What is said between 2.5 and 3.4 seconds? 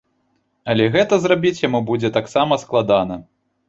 складана.